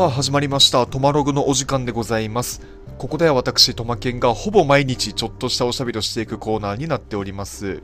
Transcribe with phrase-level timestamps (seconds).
[0.00, 0.86] さあ始まりました。
[0.86, 2.62] トマログのお時間でございます。
[2.96, 7.82] ここでは私、トマケンがほぼ毎日ちょっとしたおしゃべりをしていくコーナーになっております。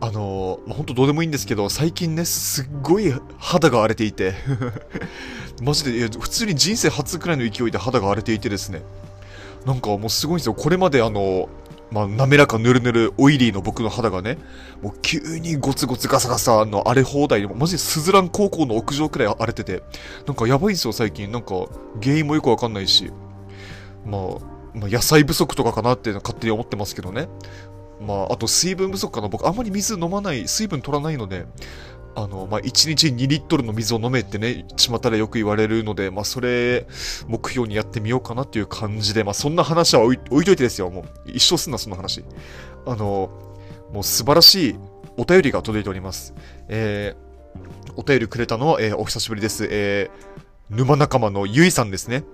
[0.00, 4.32] あのー、まあ、ほんとどうでもいいんですけど、最近ね、すっごい肌が荒れていて、
[5.60, 8.82] マジで、普通に人生初くらいの勢いで肌が荒れていてですね、
[9.66, 10.54] なんかもうすごいんですよ。
[10.54, 11.48] これまであの、
[11.90, 14.38] まあ、滑らかぬるぬるオイリーの僕の肌がね、
[14.82, 19.82] もう急にゴツゴツガサガサの荒れ放題で、マジでスズラン高校の屋上くらい荒れてて、
[20.26, 21.32] なんかやばいんですよ最近。
[21.32, 21.66] なんか
[22.02, 23.10] 原因もよくわかんないし、
[24.04, 24.20] まあ、
[24.74, 27.28] まあ、野菜不足とかかなって勝手に思ってますけどね。
[28.00, 29.28] まあ、あと水分不足かな。
[29.28, 31.46] 僕あんまり水飲まない、水分取らないので、
[32.14, 36.86] あの、まあ、1日2リットルの水を飲めってね、巷でよく言われるので、まあ、それ、
[37.26, 40.90] 目標にやってみようかなっていう感じで、まあ、そんな話は置いといてですよ。
[40.90, 42.24] もう、一生すんな、そんな話。
[42.86, 43.30] あの、
[43.92, 44.76] もう素晴らしい
[45.16, 46.34] お便りが届いております。
[46.68, 49.66] えー、お便りくれたのは、えー、お久しぶりです。
[49.70, 52.24] えー、沼仲間のゆいさんですね。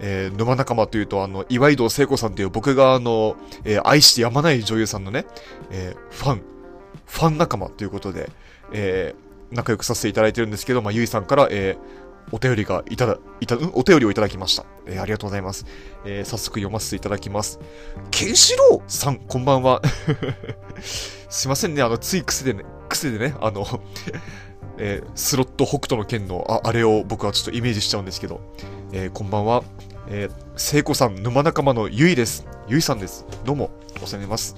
[0.00, 5.26] えー、沼仲間というと、あの、岩井戸聖子さんという僕があの、えー、愛してやまない女優さんのね、
[5.70, 6.42] えー、ファン、
[7.06, 8.30] ファン仲間ということで、
[8.72, 14.64] えー、仲良くさせていただいてるんですけど、まあ、ゆいさんから、えー、お便りがいただ、いた、うん、お便りをいただきました。
[14.86, 15.66] えー、ありがとうございます。
[16.04, 17.60] えー、早速読ませていただきます。
[18.10, 19.82] ケンシロウさん、こんばんは。
[21.28, 23.66] すいませんね、あの、つい癖でね、癖でね、あの、
[24.78, 28.40] えー、スロット北斗の剣のああれを僕はちょっとイメージしちゃうんですけど、
[28.92, 29.62] えー、こんばんは。
[30.08, 32.46] えー、聖子さん、沼仲間のゆいです。
[32.68, 33.26] ゆいさんです。
[33.44, 34.56] どうも、お世話になります。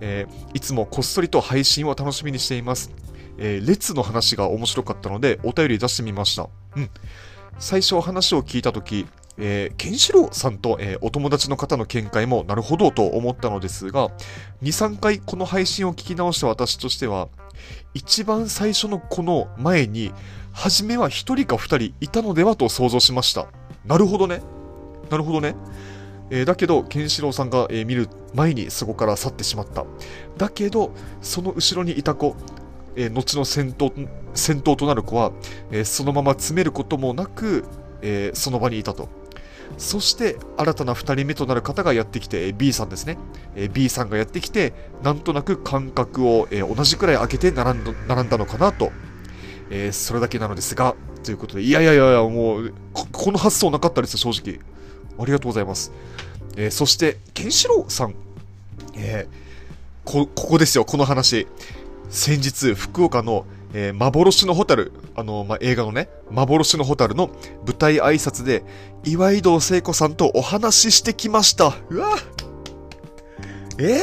[0.00, 2.90] えー、いつもこっそりと配信を楽しみにしています。
[3.38, 6.48] えー、列の話が面白かったので、お便り出してみました。
[6.76, 6.90] うん。
[7.58, 9.06] 最初話を聞いたとき、
[9.38, 14.08] えー、ケンシロウさんと、えー、お友達の方の見解もなるほどと思ったのですが、
[14.62, 14.66] 2、
[14.96, 17.28] 3回この配信を聞き直した私としては、
[17.94, 20.12] 一番最初のこの前に、
[20.52, 23.46] 初めは1人か2人いたのではと想像しました。
[23.86, 24.42] なるほどね。
[25.10, 25.54] なるほどね。
[26.30, 29.84] えー、だけど、ケンシロウさんが、えー、見る前にそこから去ってしまった。
[30.36, 32.36] だけど、その後ろにいた子、
[32.96, 35.32] えー、後の戦闘、戦闘となる子は、
[35.70, 37.64] えそのまま詰めることもなく、
[38.02, 39.08] えその場にいたと。
[39.76, 43.18] そして、新たな2人目となる方がやってきて、B さんですね。
[43.54, 44.72] え B さんがやってきて、
[45.02, 48.92] なんとなく間隔を、え同じくらい空けて並んだ並んだのかなと。
[49.70, 54.60] えそれだけなのですが、ということで、いやいやいや、もうこ、この発想なかったですよ、正直。
[55.20, 55.92] ありがとうございます。
[56.56, 58.14] えー、そして、ケンシロウさん。
[58.96, 61.46] えー、こ、ここですよ、この話。
[62.08, 67.30] 先日、福岡の、えー、幻のホタル、あの、まあ、映画のね、幻のホタルの
[67.66, 68.64] 舞台挨拶で、
[69.04, 71.74] 岩井堂聖子さんとお話ししてきました。
[71.90, 72.16] うわ
[73.78, 74.00] え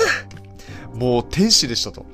[0.94, 2.06] ー、もう天使でしたと。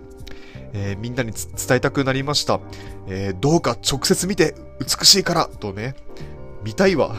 [0.74, 2.62] えー、みんなに伝えたくなりました。
[3.08, 5.96] えー、どうか直接見て、美しいから、とね。
[6.63, 7.16] 見たいわ。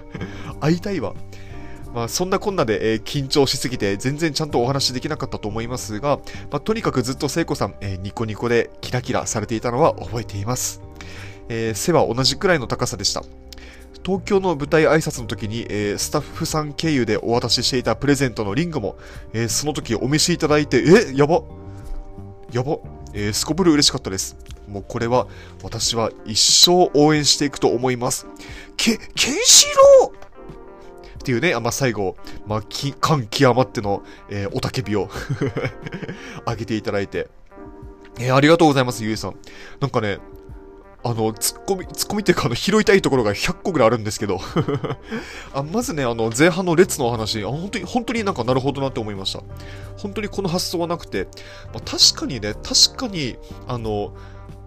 [0.60, 1.14] 会いたいわ。
[1.94, 6.18] まあ、そんなこんなで、えー、緊張しすぎて全然ちゃんとお話しできなかったと思いますが、
[6.50, 10.82] まあ、とにかくずっと聖子さん、えー、ニコニコでキラキラされていたのは覚えています。
[11.48, 13.24] えー、背は同じくらいの高さでした。
[14.04, 18.96] 東京の舞台挨拶の時に、えー、スタッフさん経由でお渡ししていたプレゼントのリングも、
[19.32, 21.42] えー、その時お召しいただいて、えやば
[22.52, 22.78] やば
[23.12, 24.36] えー、すこぶる嬉しかったです。
[24.68, 25.26] もうこれは
[25.62, 28.26] 私は一生応援していくと思います。
[28.76, 29.66] け、ケンシ
[30.00, 30.29] ロウ
[31.30, 35.08] っていうね、まあ、最後、まあ、き、感極まっての、えー、おたけびを
[36.44, 37.28] あげていただいて。
[38.18, 39.36] えー、ありがとうございます、ゆいさん。
[39.80, 40.18] なんかね、
[41.04, 44.40] あの、ツッコミ、ツッコミっていうか、あの、拾いたいところが100個ぐらいあるんですけど
[45.54, 45.62] あ。
[45.62, 49.42] まずね、あの、前半の列の話、あ本当に、本当になんかなるほどなって思いました。
[49.96, 51.28] 本当にこの発想はなくて、
[51.72, 53.36] まあ、確かにね、確かに、
[53.68, 54.12] あの、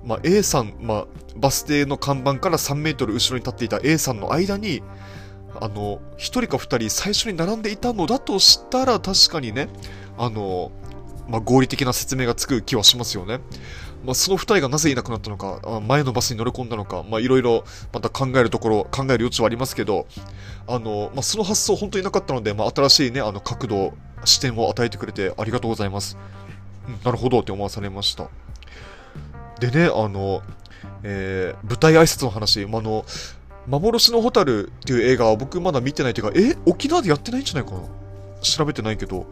[0.06, 4.81] まあ、A さん、まあ、バス停の看板から3メートル後ろに立っていた A さんの間に、
[5.61, 9.69] あの、1人か2人最初に並んでいたのだとしたら、確かにね、
[10.17, 10.71] あの、
[11.27, 13.39] まあ、合理的な説明がつく気はしますよね。
[14.03, 17.63] まあ、その2人がなぜいなくなったのか、前のバスに乗り込んだのか、ま、いろいろ
[17.94, 20.07] また考えるところ、考える余地はありますけど、
[20.67, 23.94] あの、まあ、その発想本当になかったので、まあ、新しいね、あの、角度、
[24.25, 26.17] 視点を与えてくれてありがとうございます。
[26.88, 28.29] うん、なるほどって思わされました。
[29.59, 30.41] でね、あの、
[31.03, 33.06] えー、舞台挨拶の話、まあ、の、
[33.68, 36.57] 幻のホタルっていう映画は僕まだ見てないというか、え？
[36.65, 37.81] 沖縄でやってないんじゃないかな？
[38.42, 39.25] 調べてないけど、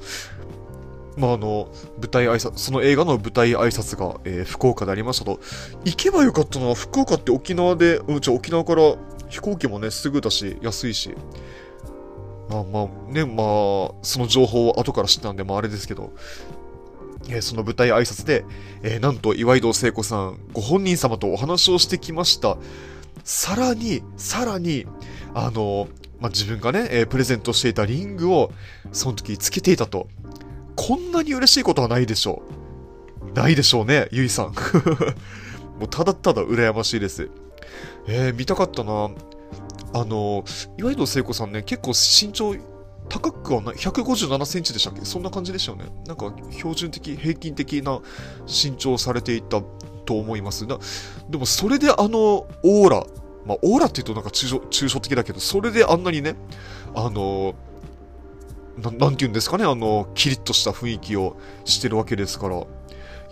[1.17, 1.69] まあ、あの、
[1.99, 5.41] 舞台挨拶、その映画の舞台挨拶が、えー、福岡でありましたと、
[5.83, 8.95] 行けばよかったな、福岡って沖縄で、うん、じゃ沖縄から
[9.27, 11.13] 飛行機もね、すぐだし、安いし、
[12.49, 16.13] まあまあ、ね、まあ、その情報を後から知ったんで、まああれですけど、
[17.27, 18.45] えー、その舞台挨拶で、
[18.81, 22.57] えー、なんと岩井堂聖子さん、ご本人様とお話をしてきました。
[23.23, 24.85] さらに、さらに、
[25.33, 25.87] あの、
[26.19, 28.51] まあ、自分がね、えー、プレゼントしていたリングを、
[28.91, 30.07] その時つけていたと。
[30.75, 32.41] こんなに嬉しいことはないでしょ
[33.29, 33.33] う。
[33.33, 34.53] ないでしょうね、ゆいさん。
[35.79, 37.29] もうただただ羨ましいです。
[38.07, 39.09] えー、見たかったな。
[39.93, 40.43] あの、
[40.77, 42.55] 岩井戸聖子さんね、結構身長
[43.09, 45.03] 高くはない、157センチでしたっけ？
[45.03, 45.85] そんな感じでしたよね。
[46.07, 47.99] なんか標準的、平均的な
[48.47, 49.61] 身長されていた
[50.11, 50.65] と思います。
[50.65, 50.77] な
[51.29, 53.05] でもそれであのオーラ、
[53.45, 56.35] まあオーラって言うとなんか抽象抽象的だけど、それであんなにね、
[56.93, 57.55] あの、
[58.77, 62.65] ななんて言うんですかね、あの、キリッとした雰囲気をしてるわけですから、い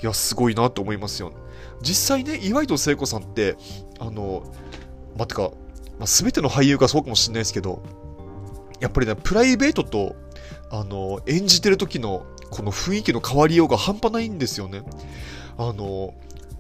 [0.02, 1.34] や、すごいなと思いますよ。
[1.82, 3.58] 実際ね、岩井戸聖子さんって、
[4.00, 4.44] あの、
[5.18, 5.52] まあ、てか、
[5.98, 7.84] まあ、全ての俳優がそうかもしれないですけど、
[8.80, 10.16] やっぱりね、プライベートと、
[10.72, 14.84] あの、演じてる時の、この雰囲気の変わりようが半端ないんですよね。
[15.58, 16.14] あの、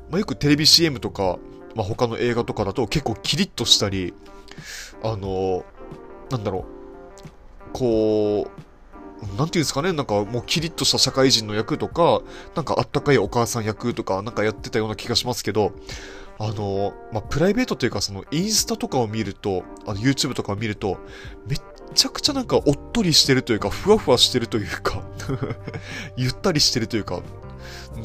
[0.10, 1.38] まあ、よくテレビ CM とか、
[1.76, 4.14] まあ、他の映画とかだと結構キリッとしたり、
[5.04, 5.66] あの、
[6.30, 12.22] なんだろう、こう、なんていうんですかね、なんかもうキリッとした社会人の役とか、
[12.56, 15.74] なんかあったかいお母さん役とか、なんかやってたような気がしますけど、
[16.40, 20.98] あの、まあ、プライベートというか、そのインスタとかを見ると、あの YouTube とかを見ると、
[21.48, 21.62] めっ
[21.94, 22.64] ちゃくちゃなんかおっ
[22.94, 25.04] とりしてるというか、ふわふわしてるというか
[26.16, 27.22] ゆったりしてるというか、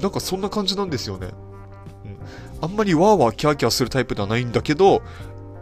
[0.03, 1.29] なんかそんな感じなんですよね。
[2.61, 5.03] あんまりワーワーキャーキャーするタイプではないんだけど、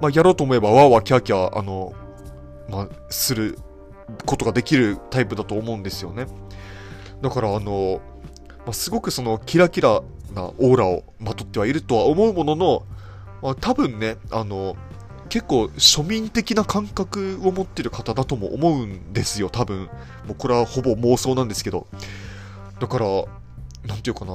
[0.01, 1.93] まあ、やろうと思えばワーワーキャーキャー、あの、
[2.69, 3.59] まあ、する
[4.27, 6.27] ことができるタイプだと思うんですよね。
[7.21, 8.01] だから、あの、
[8.65, 10.03] まあ、すごくそのキラキラ
[10.35, 12.83] なオーラをまとってはいるとは思うものの、
[13.43, 14.77] まあ、多分ね、あの、
[15.29, 19.89] 結構庶民的な感覚を持ってる方だとも思うんですよ、多分。
[20.27, 21.87] もうこれはほぼ妄想なんですけど。
[22.79, 23.07] だから、
[23.87, 24.33] なんていうかな、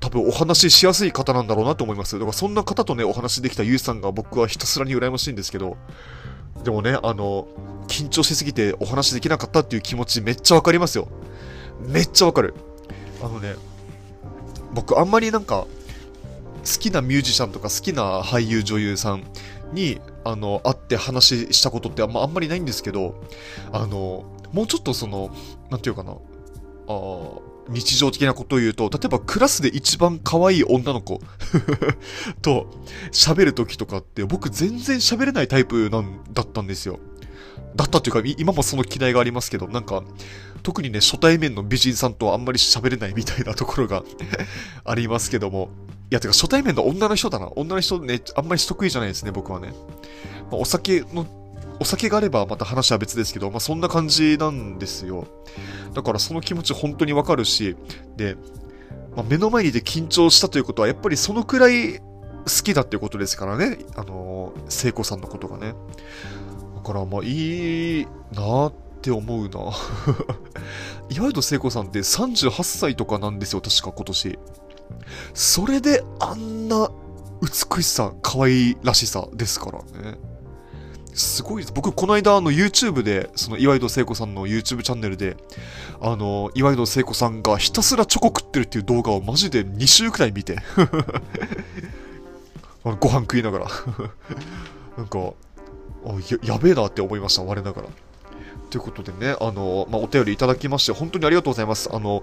[0.00, 2.18] 多分お話ししやすい方なんだろうなと思います。
[2.18, 5.76] だからそんな方とね、お話できたゆうさんが僕はひたすらに羨ましいんですけど、
[6.64, 7.46] でもね、あの、
[7.86, 11.08] 緊張しすぎてお話できなかったっていう気持ちめっちゃわかりますよ。
[11.86, 12.54] めっちゃわかる。
[13.22, 13.54] あのね、
[14.72, 15.66] 僕あんまりなんか、
[16.60, 19.24] 好きなミュージシャンとか好きな俳優女優さん
[19.72, 23.22] に、あの、会って話したことってあんまあんまりないんですけど、
[23.72, 25.34] あの、もうちょっとその、
[25.70, 26.16] なんていうかな、あ
[27.68, 31.20] 日常的なことを言うと、例えばクラスで一番可愛い女の子
[32.42, 32.66] と
[33.12, 36.98] 喋る時とかって僕全然喋れないタイプなんだったんですよ。
[37.76, 40.02] だったっていうか、今もその嫌いがありますけど、なんか、
[40.62, 44.02] 特にね、初対面の美人さんとはあんまり喋れないみたいなところが
[44.84, 45.70] ありますけども。
[46.10, 47.48] いや、てか初対面の女の人だな。
[47.54, 49.72] 女の人ね、あんまり得意じゃないですね、僕はね。
[50.50, 51.24] まあ、お酒の
[51.80, 55.26] お酒があればまた話は別ですけど、まあ、そんな感じなんですよ。
[55.94, 57.74] だからその気持ち本当にわかるし、
[58.16, 58.36] で、
[59.16, 62.04] まあ、目の前にいて緊張したということは、やっぱりそのくらい好
[62.62, 65.74] きだっていうことですからね、あのー、聖子さんのことがね。
[66.76, 69.72] だからまあいいなって思うな。
[71.08, 74.38] 岩井戸聖子さんって38歳とかなんですよ、確か今年。
[75.32, 76.90] それであんな
[77.40, 80.18] 美しさ、可愛らしさですからね。
[81.14, 81.72] すごいです。
[81.72, 85.36] 僕、この間、あの、YouTube で、その、岩井戸聖子さんの YouTube チャンネルで、
[86.00, 90.56] あの、岩井戸聖子さんがひたすらチョコ食ってるっていう動画をマジで2週くらい見て
[92.84, 93.66] ご飯食いながら
[94.96, 97.88] なんかや、やべえなって思いました、我ながら。
[98.70, 101.90] ということでね、あの、まあ、お便りいただきまして、本当にありがとうございます。
[101.92, 102.22] あの、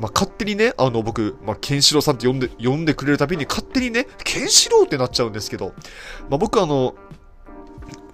[0.00, 5.74] まあ、勝手にね、あの、僕、まあ、ケンシロウさんって呼んで、呼んでくれるたびに勝手にね、ケンシロウってなっちゃうんですけど、
[6.30, 6.94] まあ、僕あの、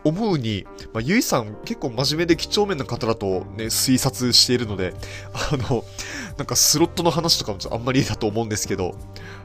[0.05, 4.95] 思うに、まあ、ゆいさん結構真面目で几帳面な方だとね、推察しているので、
[5.33, 5.85] あの、
[6.37, 8.95] なんかスロットの話とかもあんまりだと思うんですけど、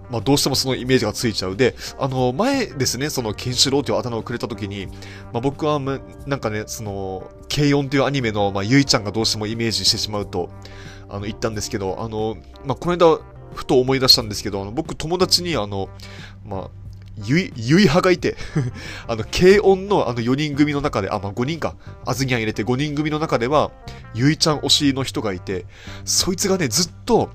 [0.10, 1.56] まあ、どうしてもそのイメージがついちゃう。
[1.56, 4.88] で、あの、前ですね、その、ケンシロウというあだ名をくれた時に、
[5.32, 10.50] まあ、僕は、なんかね、その、軽音というアニメの、まあ、ゆいちゃんがどうしてもイメージしてしまうと、
[11.10, 13.20] あの、言ったんですけど、あの、まあ、この間、
[13.54, 15.90] ふと思い出したんですけど、あの僕、友達に、あの、
[16.46, 16.83] まあ、
[17.18, 18.36] ゆい、ゆい派がいて
[19.08, 21.76] あの、軽音のあの4人組の中で、あ、まあ5人か。
[22.06, 23.72] あずぎゃん入れて5人組の中では、
[24.14, 25.66] ゆいちゃん推しの人がいて、
[26.06, 27.30] そいつがね、ずっと、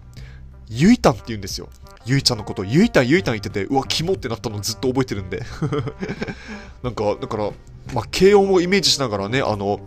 [0.68, 1.68] ゆいたんって言うんですよ。
[2.04, 5.42] ゆいちゃんのこと、ゆいたんゆいたん言ってて、うわ、キモってなったのずっと覚えてるんで
[6.82, 7.50] なんか、だから、
[7.92, 9.80] まあ、軽音をイメージしながらね、あの、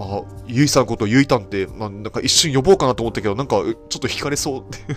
[0.00, 4.94] まあ、ゆいさんことゆいたんって、まあ、なんか一瞬呼ぼうかなと思ったけど、なんか、ちょっと惹かれそうって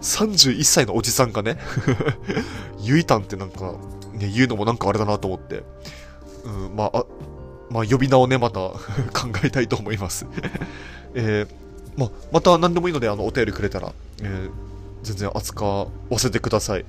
[0.00, 1.56] 31歳のおじさんがね
[2.80, 3.74] ゆいたんってなんか、
[4.14, 5.62] ね、言うのもなんかあれだなと思って、
[6.44, 7.06] うん、まあ、あ
[7.70, 8.58] まあ、呼び名をね、また
[9.14, 10.26] 考えたいと思います
[11.14, 11.48] えー、
[11.96, 14.50] まあ、また何でもいいので、あの、お便りくれたら、えー、
[15.04, 16.84] 全然扱わせてください。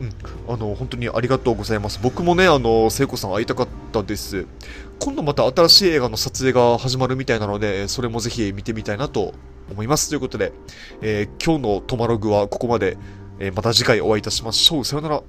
[0.00, 2.00] うん、あの、本当にありがとうございます。
[2.02, 3.68] 僕もね、あの、聖子さん会いたかっ
[4.00, 4.46] ったです。
[4.98, 9.34] 今度また新しい映画の撮影が始まるみたいなので、それもぜひ見てみたいなと
[9.70, 10.08] 思います。
[10.08, 10.52] ということで、
[11.02, 12.98] えー今日のトマログはここまで、
[13.38, 14.84] えーまた次回お会いいたしましょう。
[14.84, 15.22] さよなら。